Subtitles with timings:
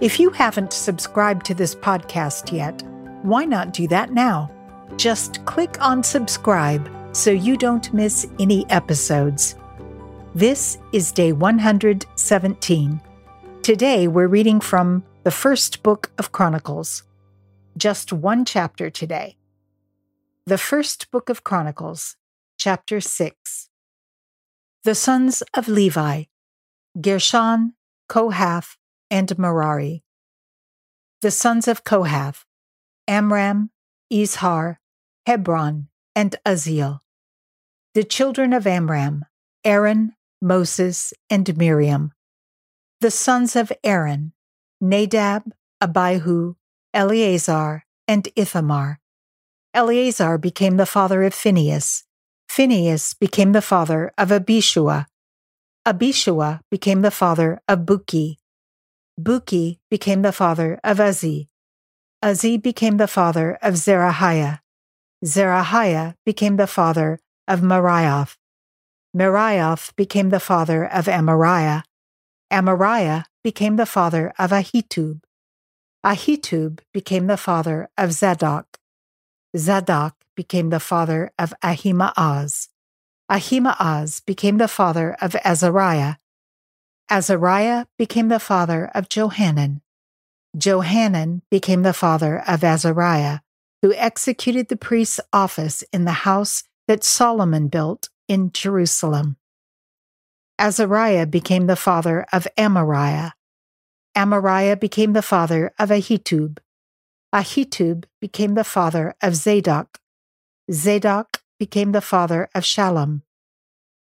[0.00, 2.82] If you haven't subscribed to this podcast yet,
[3.22, 4.50] why not do that now?
[4.96, 9.54] Just click on subscribe so you don't miss any episodes.
[10.34, 13.00] This is day 117.
[13.62, 17.04] Today we're reading from the first book of Chronicles.
[17.76, 19.36] Just one chapter today.
[20.44, 22.16] The first book of Chronicles,
[22.58, 23.68] chapter 6.
[24.82, 26.24] The sons of Levi,
[27.00, 27.74] Gershon,
[28.08, 28.76] Kohath,
[29.14, 30.02] and Merari.
[31.22, 32.44] The sons of Kohath,
[33.06, 33.70] Amram,
[34.12, 34.78] Izhar,
[35.24, 36.98] Hebron, and Uzziel.
[37.94, 39.24] The children of Amram,
[39.64, 42.10] Aaron, Moses, and Miriam.
[43.00, 44.32] The sons of Aaron,
[44.80, 45.44] Nadab,
[45.80, 46.56] Abihu,
[46.92, 48.98] Eleazar, and Ithamar.
[49.72, 52.02] Eleazar became the father of Phinehas.
[52.48, 55.06] Phinehas became the father of Abishua.
[55.86, 58.38] Abishua became the father of Buki.
[59.20, 61.48] Buki became the father of Uzzi.
[62.22, 64.60] Uzzi became the father of Zerahiah.
[65.24, 68.36] Zerahiah became the father of Meraioth.
[69.16, 71.84] Meraioth became the father of Amariah.
[72.52, 75.20] Amariah became the father of Ahitub.
[76.04, 78.78] Ahitub became the father of Zadok.
[79.56, 82.68] Zadok became the father of Ahimaaz.
[83.30, 86.16] Ahimaaz became the father of Azariah.
[87.10, 89.82] Azariah became the father of Johanan.
[90.56, 93.40] Johanan became the father of Azariah,
[93.82, 99.36] who executed the priest's office in the house that Solomon built in Jerusalem.
[100.58, 103.32] Azariah became the father of Amariah.
[104.16, 106.58] Amariah became the father of Ahitub.
[107.34, 109.98] Ahitub became the father of Zadok.
[110.70, 113.22] Zadok became the father of Shallum.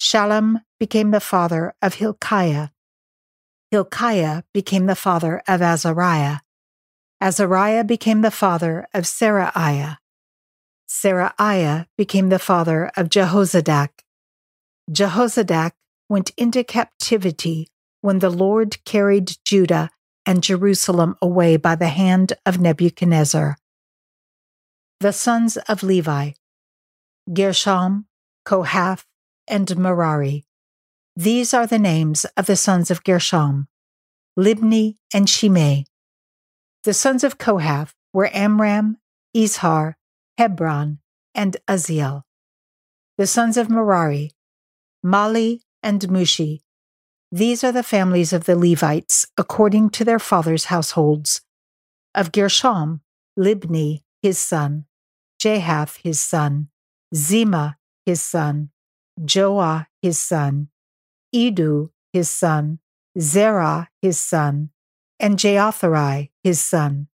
[0.00, 2.68] Shallum became the father of Hilkiah.
[3.76, 6.38] Hilkiah became the father of Azariah.
[7.20, 9.98] Azariah became the father of Seraiah.
[10.88, 13.90] Seraiah became the father of Jehozadak.
[14.90, 15.72] Jehozadak
[16.08, 17.68] went into captivity
[18.00, 19.90] when the Lord carried Judah
[20.24, 23.58] and Jerusalem away by the hand of Nebuchadnezzar.
[25.00, 26.30] The sons of Levi
[27.30, 28.06] Gershom,
[28.46, 29.04] Kohath,
[29.46, 30.45] and Merari.
[31.18, 33.68] These are the names of the sons of Gershom
[34.38, 35.86] Libni and Shimei.
[36.84, 38.98] The sons of Kohath were Amram,
[39.34, 39.94] Izhar,
[40.36, 40.98] Hebron,
[41.34, 42.24] and Uzziel.
[43.16, 44.32] The sons of Merari
[45.02, 46.60] Mahli and Mushi.
[47.32, 51.40] These are the families of the Levites according to their fathers' households.
[52.14, 53.00] Of Gershom,
[53.38, 54.84] Libni, his son,
[55.42, 56.68] Jahath, his son,
[57.14, 58.68] Zimmah, his son,
[59.18, 60.68] Joah, his son,
[61.36, 62.78] Iddo, his son,
[63.18, 64.70] Zerah, his son,
[65.20, 67.08] and Jeatherai, his son.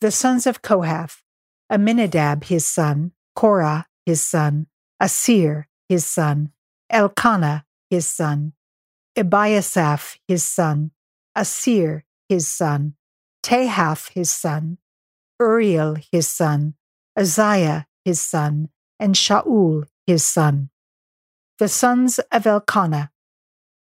[0.00, 1.22] The sons of Kohath,
[1.70, 4.66] Amminadab, his son, Korah, his son,
[4.98, 6.52] Assir, his son,
[6.88, 8.54] Elkanah, his son,
[9.16, 10.92] Ebiasaph, his son,
[11.34, 12.94] Assir, his son,
[13.42, 14.78] Tahath, his son,
[15.38, 16.74] Uriel, his son,
[17.18, 20.70] Uzziah, his son, and Shaul, his son.
[21.58, 23.10] The sons of Elkanah,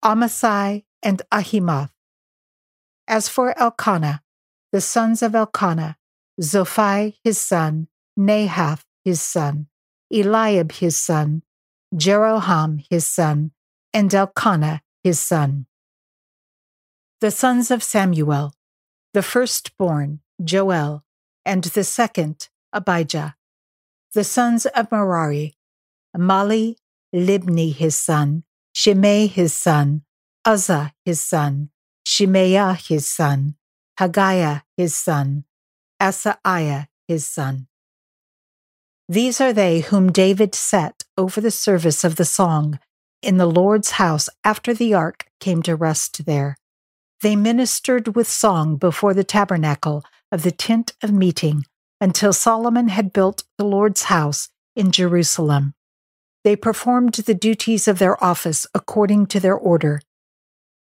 [0.05, 1.89] Amasai, and Ahimoth.
[3.07, 4.21] As for Elkanah,
[4.71, 5.97] the sons of Elkanah,
[6.39, 9.65] Zophai his son, Nahath his son,
[10.13, 11.41] Eliab his son,
[11.95, 13.51] Jeroham his son,
[13.93, 15.65] and Elkanah his son.
[17.19, 18.53] The sons of Samuel,
[19.15, 21.03] the firstborn, Joel,
[21.43, 23.37] and the second, Abijah.
[24.13, 25.55] The sons of Merari,
[26.15, 26.75] Mahli,
[27.11, 28.43] Libni his son,
[28.75, 30.01] Shimei his son,
[30.43, 31.69] Uzzah his son,
[32.05, 33.55] Shemaiah his son,
[33.97, 35.45] Haggiah his son,
[36.01, 37.67] Asaiah his son.
[39.07, 42.77] These are they whom David set over the service of the song
[43.21, 46.57] in the Lord's house after the ark came to rest there.
[47.21, 51.65] They ministered with song before the tabernacle of the tent of meeting
[52.01, 55.75] until Solomon had built the Lord's house in Jerusalem.
[56.45, 59.99] They performed the duties of their office according to their order.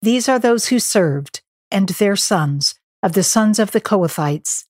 [0.02, 1.40] These are those who served,
[1.70, 4.66] and their sons, of the sons of the Kohathites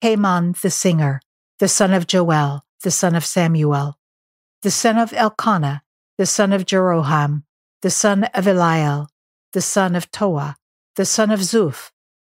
[0.00, 1.20] Heman the singer,
[1.58, 3.98] the son of Joel, the son of Samuel,
[4.62, 5.82] the son of Elkanah,
[6.18, 7.42] the son of Jeroham,
[7.82, 9.08] the son of Eliel,
[9.52, 10.54] the son of Toah,
[10.94, 11.90] the son of Zuph,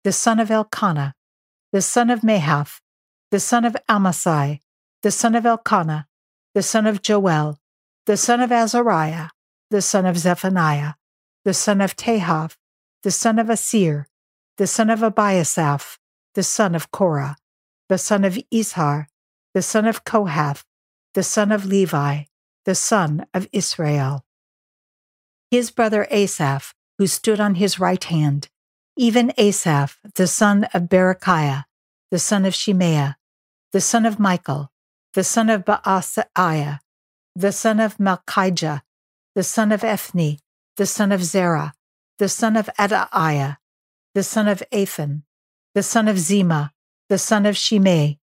[0.03, 1.13] the son of Elkanah,
[1.71, 2.79] the son of Mahath,
[3.29, 4.59] the son of Amasai,
[5.03, 6.07] the son of Elkanah,
[6.55, 7.60] the son of Joel,
[8.11, 9.29] the son of Azariah,
[9.69, 10.95] the son of Zephaniah,
[11.45, 12.57] the son of Tahath,
[13.03, 14.09] the son of Assir,
[14.57, 15.97] the son of Ebiasaph,
[16.35, 17.37] the son of Korah,
[17.87, 19.05] the son of Izhar,
[19.53, 20.65] the son of Kohath,
[21.13, 22.23] the son of Levi,
[22.65, 24.25] the son of Israel.
[25.49, 28.49] His brother Asaph, who stood on his right hand,
[28.97, 31.63] even Asaph, the son of Berechiah,
[32.11, 33.15] the son of Shemaiah,
[33.71, 34.69] the son of Michael,
[35.13, 36.79] the son of Baaseiah,
[37.35, 38.81] the son of Malchijah,
[39.35, 40.39] the son of Ethni,
[40.77, 41.73] the son of Zerah,
[42.19, 43.57] the son of Adaiah,
[44.13, 45.23] the son of Ethan,
[45.73, 46.71] the son of Zimmah,
[47.09, 48.19] the son of Shimei,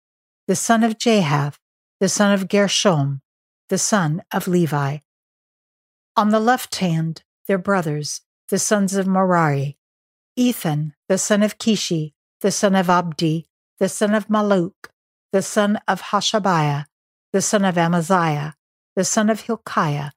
[0.46, 1.58] the son of Jahath,
[2.00, 3.20] the son of Gershom,
[3.68, 4.98] the son of Levi.
[6.16, 9.76] On the left hand, their brothers, the sons of Merari,
[10.36, 13.46] Ethan, the son of Kishi, the son of Abdi,
[13.78, 14.88] the son of Malluch,
[15.32, 16.86] the son of Hashabiah,
[17.32, 18.54] the son of Amaziah,
[18.96, 20.10] the son of Hilkiah,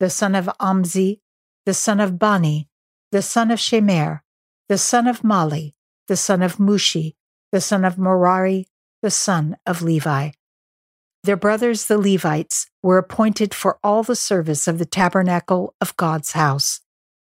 [0.00, 1.20] the son of Amzi,
[1.64, 2.68] the son of Bani,
[3.12, 4.20] the son of Shemer,
[4.68, 5.74] the son of Mahli,
[6.08, 7.14] the son of Mushi,
[7.52, 8.66] the son of Merari,
[9.02, 10.30] the son of Levi.
[11.24, 16.32] Their brothers, the Levites, were appointed for all the service of the tabernacle of God's
[16.32, 16.80] house.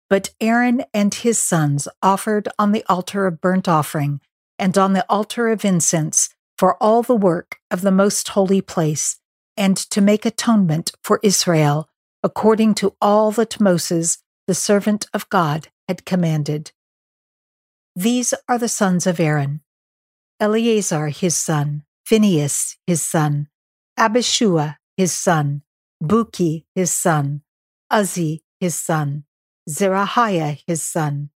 [0.09, 4.19] But Aaron and his sons offered on the altar of burnt offering
[4.57, 9.20] and on the altar of incense for all the work of the most holy place,
[9.57, 11.89] and to make atonement for Israel,
[12.23, 16.71] according to all that Moses, the servant of God, had commanded.
[17.95, 19.61] These are the sons of Aaron
[20.39, 23.47] Eleazar his son, Phinehas his son,
[23.99, 25.61] Abishua his son,
[26.01, 27.43] Buki his son,
[27.91, 29.25] Uzzi his son,
[29.69, 31.29] Zerahiah his son,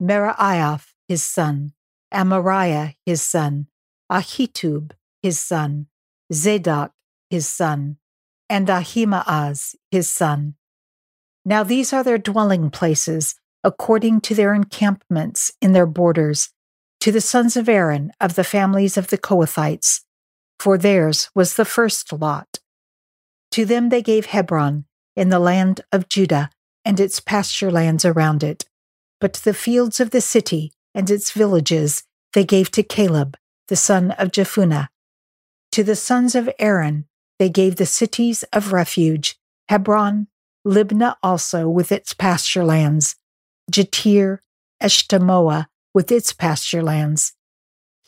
[0.00, 1.72] Meraioth his son,
[2.14, 3.66] Amariah his son,
[4.10, 4.92] Ahitub
[5.22, 5.88] his son,
[6.32, 6.92] Zadok
[7.30, 7.98] his son,
[8.48, 10.54] and Ahimaaz his son.
[11.44, 16.50] Now these are their dwelling places, according to their encampments in their borders,
[17.00, 20.00] to the sons of Aaron of the families of the Kohathites,
[20.58, 22.58] for theirs was the first lot.
[23.52, 24.84] To them they gave Hebron
[25.14, 26.50] in the land of Judah
[26.84, 28.64] and its pasture lands around it,
[29.20, 33.36] but the fields of the city and its villages they gave to Caleb,
[33.68, 34.88] the son of Jephunneh.
[35.72, 37.06] To the sons of Aaron
[37.38, 39.38] they gave the cities of refuge,
[39.68, 40.28] Hebron,
[40.66, 43.16] Libnah also with its pasture lands,
[43.70, 44.38] Jattir,
[44.82, 47.34] Eshtemoa with its pasture lands,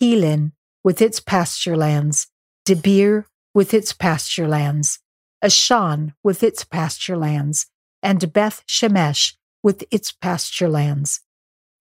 [0.01, 0.53] Hilen
[0.83, 2.29] with its pasture lands,
[2.67, 5.01] Debir with its pasture lands,
[5.43, 7.67] Ashan with its pasture lands,
[8.03, 11.21] and Beth Shemesh with its pasture lands.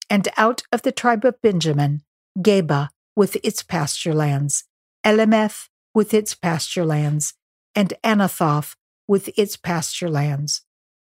[0.09, 2.03] And out of the tribe of Benjamin,
[2.37, 4.63] Geba with its pasture lands,
[5.97, 7.33] with its pasture lands,
[7.73, 8.75] and Anathoth
[9.07, 10.61] with its pasture lands.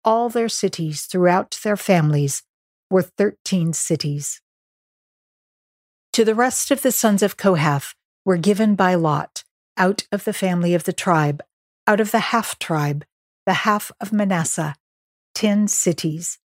[0.05, 2.43] All their cities throughout their families
[2.89, 4.41] were thirteen cities.
[6.13, 9.43] To the rest of the sons of Kohath were given by lot,
[9.75, 11.43] out of the family of the tribe,
[11.85, 13.03] out of the half tribe,
[13.45, 14.75] the half of Manasseh,
[15.35, 16.39] ten cities.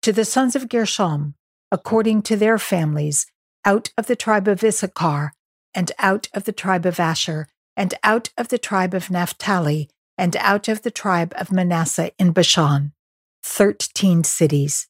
[0.00, 1.34] To the sons of Gershom,
[1.70, 3.26] according to their families,
[3.66, 5.34] out of the tribe of Issachar,
[5.74, 7.46] and out of the tribe of Asher,
[7.78, 12.32] and out of the tribe of Naphtali, and out of the tribe of Manasseh in
[12.32, 12.92] Bashan,
[13.44, 14.88] thirteen cities.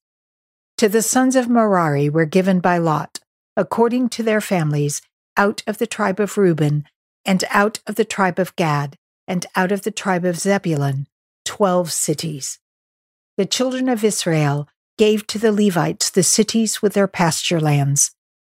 [0.78, 3.20] To the sons of Merari were given by lot,
[3.58, 5.02] according to their families,
[5.36, 6.86] out of the tribe of Reuben,
[7.26, 11.06] and out of the tribe of Gad, and out of the tribe of Zebulun,
[11.44, 12.58] twelve cities.
[13.36, 14.66] The children of Israel
[14.96, 18.12] gave to the Levites the cities with their pasture lands.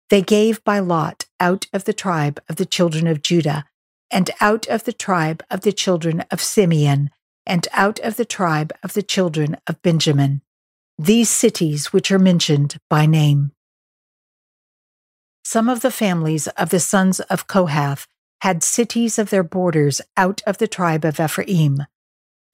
[0.08, 3.64] They gave by lot out of the tribe of the children of Judah,
[4.10, 7.10] and out of the tribe of the children of Simeon,
[7.46, 10.42] and out of the tribe of the children of Benjamin,
[10.98, 13.52] these cities which are mentioned by name.
[15.44, 18.06] Some of the families of the sons of Kohath
[18.42, 21.86] had cities of their borders out of the tribe of Ephraim.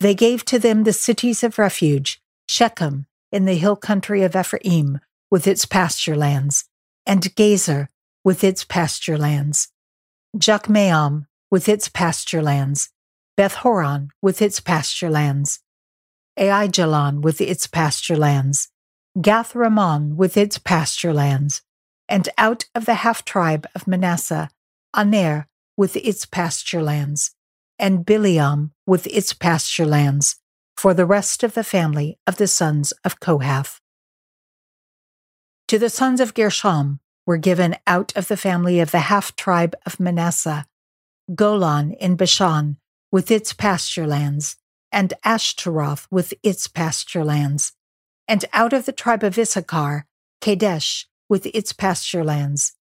[0.01, 5.01] They gave to them the cities of refuge, Shechem in the hill country of Ephraim
[5.31, 6.65] with its pasture lands,
[7.05, 7.89] and Gezer
[8.25, 9.69] with its pasture lands,
[10.37, 12.91] Jokmeam with its pasture lands,
[13.35, 15.61] Beth Horon with its pasture lands,
[16.39, 18.69] Aijalon with its pasture lands,
[19.23, 21.63] Gath Rimmon with its pasture lands,
[22.11, 24.51] and out of the half tribe of Manasseh,
[24.95, 25.49] Aner
[25.79, 27.35] with its pasture lands,
[27.79, 30.37] and Bileam with its pasture lands,
[30.77, 33.81] for the rest of the family of the sons of Kohath.
[35.69, 39.75] To the sons of Gershom were given out of the family of the half tribe
[39.87, 40.67] of Manasseh
[41.35, 42.77] Golan in Bashan
[43.11, 44.57] with its pasture lands,
[44.93, 47.73] and Ashtaroth with its pasture lands,
[48.29, 50.07] and out of the tribe of Issachar,
[50.41, 52.75] Kadesh with its pasture lands,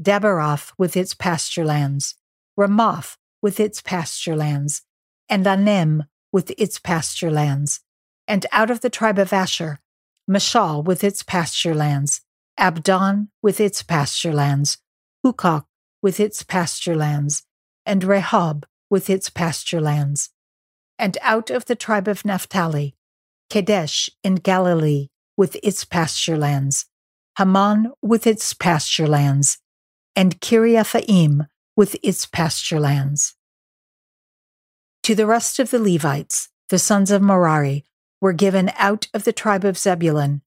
[0.00, 2.14] Daberath with its pasture lands,
[2.56, 4.82] Ramoth with its pasture lands,
[5.28, 7.80] and Anem with its pasture lands,
[8.26, 9.80] and out of the tribe of Asher,
[10.28, 12.22] Mashal with its pasture lands,
[12.56, 14.78] Abdon with its pasture lands,
[15.24, 15.64] Hukok
[16.02, 17.44] with its pasture lands,
[17.86, 20.30] and Rehob with its pasture lands.
[20.98, 22.94] And out of the tribe of Naphtali,
[23.48, 26.86] Kadesh in Galilee with its pasture lands,
[27.36, 29.58] Hammon with its pasture lands,
[30.14, 33.34] and Kiriathaim with its pasture lands.
[35.04, 37.84] To the rest of the Levites, the sons of Merari,
[38.20, 40.42] were given out of the tribe of Zebulun,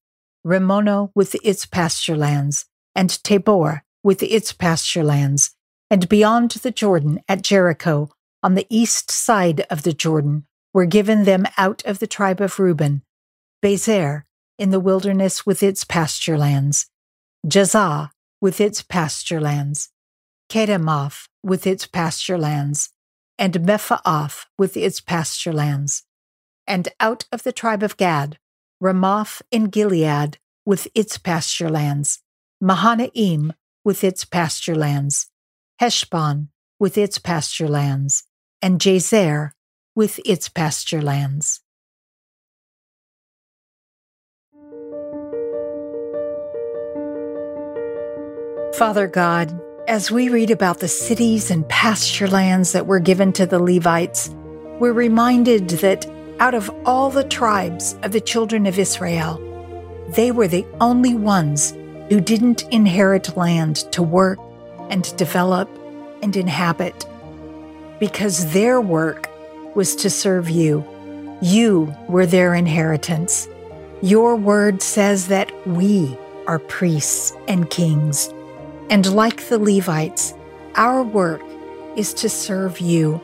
[0.46, 5.56] Rimmono with its pasture lands, and Tabor with its pasture lands,
[5.90, 8.10] and beyond the Jordan at Jericho,
[8.42, 12.58] on the east side of the Jordan, were given them out of the tribe of
[12.58, 13.02] Reuben,
[13.62, 14.24] Bezer
[14.58, 16.86] in the wilderness with its pasture lands,
[17.46, 18.10] Jahzah
[18.40, 19.90] with its pasture lands,
[20.50, 22.90] Kedemoth with its pasture lands,
[23.38, 26.04] and Mephaath with its pasture lands.
[26.66, 28.38] And out of the tribe of Gad,
[28.80, 32.20] Ramoth in Gilead with its pasture lands,
[32.60, 33.52] Mahanaim
[33.84, 35.30] with its pasture lands,
[35.80, 38.24] Heshbon with its pasture lands,
[38.62, 39.50] and Jazer
[39.96, 41.60] with its pasture lands.
[48.74, 53.46] Father God, as we read about the cities and pasture lands that were given to
[53.46, 54.30] the Levites,
[54.80, 56.06] we're reminded that
[56.40, 59.40] out of all the tribes of the children of Israel,
[60.10, 61.70] they were the only ones
[62.08, 64.38] who didn't inherit land to work
[64.90, 65.68] and develop
[66.22, 67.06] and inhabit,
[68.00, 69.28] because their work
[69.74, 70.84] was to serve you.
[71.42, 73.48] You were their inheritance.
[74.02, 78.32] Your word says that we are priests and kings.
[78.90, 80.34] And like the Levites,
[80.74, 81.42] our work
[81.96, 83.20] is to serve you.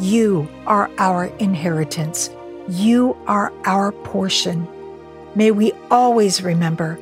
[0.00, 2.30] You are our inheritance.
[2.68, 4.66] You are our portion.
[5.34, 6.98] May we always remember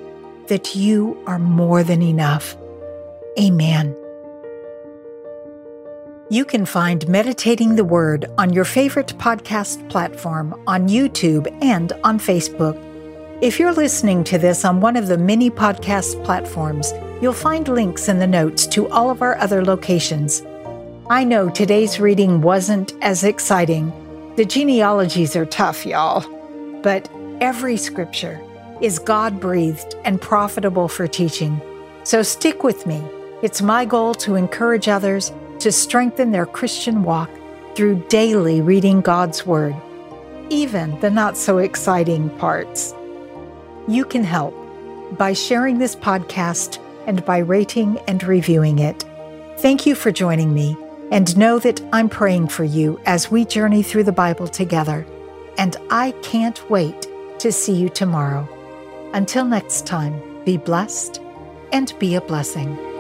[0.49, 2.57] that you are more than enough.
[3.39, 3.97] Amen.
[6.31, 12.21] You can find Meditating the Word on your favorite podcast platform, on YouTube, and on
[12.21, 12.81] Facebook.
[13.43, 18.09] If you're listening to this on one of the many podcast platforms, you'll find links
[18.09, 20.45] in the notes to all of our other locations.
[21.11, 23.93] I know today's reading wasn't as exciting.
[24.37, 26.25] The genealogies are tough, y'all.
[26.83, 27.11] But
[27.41, 28.41] every scripture
[28.81, 31.61] is God breathed and profitable for teaching.
[32.05, 33.03] So stick with me.
[33.43, 37.31] It's my goal to encourage others to strengthen their Christian walk
[37.75, 39.75] through daily reading God's Word,
[40.51, 42.95] even the not so exciting parts.
[43.89, 44.55] You can help
[45.19, 49.05] by sharing this podcast and by rating and reviewing it.
[49.59, 50.77] Thank you for joining me,
[51.11, 55.07] and know that I'm praying for you as we journey through the Bible together.
[55.59, 57.07] And I can't wait
[57.39, 58.49] to see you tomorrow.
[59.13, 61.21] Until next time, be blessed
[61.73, 62.94] and be a blessing.